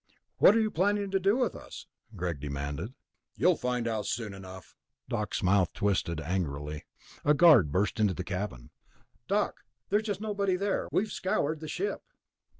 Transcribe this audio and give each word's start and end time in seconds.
"What 0.39 0.55
are 0.55 0.59
you 0.59 0.71
planning 0.71 1.11
to 1.11 1.19
do 1.19 1.37
with 1.37 1.55
us?" 1.55 1.85
Greg 2.15 2.39
demanded. 2.39 2.95
"You'll 3.35 3.55
find 3.55 3.87
out 3.87 4.07
soon 4.07 4.33
enough." 4.33 4.75
Doc's 5.07 5.43
mouth 5.43 5.71
twisted 5.73 6.19
angrily. 6.19 6.85
A 7.23 7.35
guard 7.35 7.71
burst 7.71 7.99
into 7.99 8.15
the 8.15 8.23
cabin. 8.23 8.71
"Doc, 9.27 9.57
there's 9.89 10.01
just 10.01 10.19
nobody 10.19 10.55
there! 10.55 10.87
We've 10.91 11.11
scoured 11.11 11.59
the 11.59 11.67
ship." 11.67 12.01